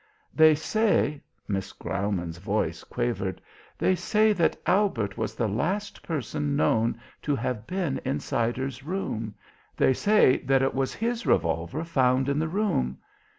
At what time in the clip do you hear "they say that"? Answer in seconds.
3.77-4.57, 9.77-10.63